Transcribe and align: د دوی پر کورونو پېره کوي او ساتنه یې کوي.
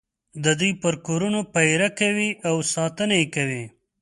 د 0.43 0.45
دوی 0.59 0.71
پر 0.81 0.93
کورونو 1.05 1.39
پېره 1.53 1.89
کوي 1.99 2.29
او 2.47 2.55
ساتنه 2.73 3.13
یې 3.21 3.27
کوي. 3.35 3.63